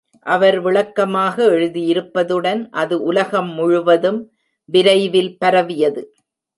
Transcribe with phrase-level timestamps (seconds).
[0.25, 4.19] அவர் விளக்கமாக எழுதியிருப்பதுடன், அது உலகம் முழுவதும்
[4.69, 6.03] விரைவில் பரவியது!